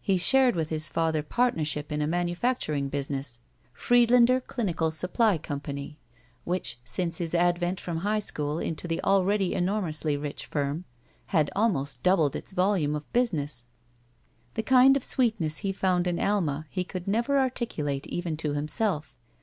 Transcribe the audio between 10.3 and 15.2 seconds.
firm, had almost doubled its volume of business. The kind of